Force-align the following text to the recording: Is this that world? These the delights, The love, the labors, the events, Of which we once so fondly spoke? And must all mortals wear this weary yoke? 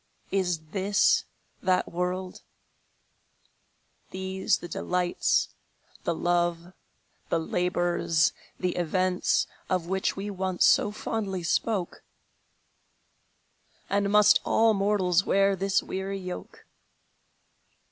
Is 0.31 0.61
this 0.71 1.25
that 1.61 1.91
world? 1.91 2.41
These 4.09 4.57
the 4.57 4.67
delights, 4.67 5.49
The 6.05 6.15
love, 6.15 6.73
the 7.29 7.37
labors, 7.39 8.33
the 8.59 8.75
events, 8.77 9.45
Of 9.69 9.85
which 9.85 10.15
we 10.15 10.31
once 10.31 10.65
so 10.65 10.89
fondly 10.91 11.43
spoke? 11.43 12.01
And 13.91 14.11
must 14.11 14.39
all 14.43 14.73
mortals 14.73 15.23
wear 15.23 15.55
this 15.55 15.83
weary 15.83 16.17
yoke? 16.17 16.65